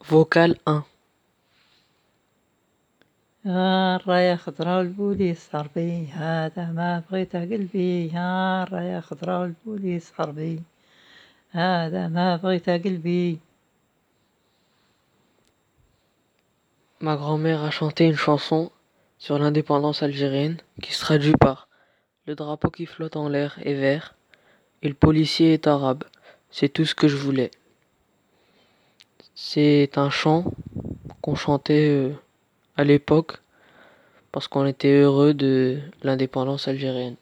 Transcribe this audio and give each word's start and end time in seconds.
Vocal 0.00 0.56
1 0.66 0.82
يا 3.46 3.96
راية 3.96 4.34
خضراء 4.36 4.78
والبوليس 4.78 5.48
حربي 5.52 6.06
هذا 6.06 6.72
ما 6.72 7.02
بغيت 7.10 7.36
قلبي 7.36 8.06
يا 8.14 8.64
راية 8.64 9.00
خضراء 9.00 9.40
والبوليس 9.40 10.12
حربي 10.12 10.62
هذا 11.50 12.08
ما 12.08 12.36
بغيت 12.36 12.70
قلبي 12.70 13.38
Ma 17.00 17.16
grand-mère 17.16 17.62
a 17.62 17.70
chanté 17.70 18.06
une 18.06 18.16
chanson 18.16 18.70
sur 19.18 19.38
l'indépendance 19.38 20.02
algérienne 20.02 20.56
qui 20.80 20.94
se 20.94 21.00
traduit 21.00 21.36
par 21.38 21.68
Le 22.26 22.34
drapeau 22.34 22.70
qui 22.70 22.86
flotte 22.86 23.16
en 23.16 23.28
l'air 23.28 23.58
est 23.62 23.74
vert 23.74 24.14
et 24.80 24.88
le 24.88 24.94
policier 24.94 25.52
est 25.52 25.66
arabe. 25.66 26.04
C'est 26.50 26.70
tout 26.70 26.86
ce 26.86 26.94
que 26.94 27.08
je 27.08 27.16
voulais. 27.16 27.50
C'est 29.41 29.97
un 29.97 30.09
chant 30.09 30.43
qu'on 31.21 31.33
chantait 31.33 31.87
euh, 31.89 32.11
à 32.75 32.83
l'époque 32.83 33.37
parce 34.33 34.49
qu'on 34.49 34.65
était 34.65 34.99
heureux 34.99 35.33
de 35.33 35.79
l'indépendance 36.03 36.67
algérienne. 36.67 37.15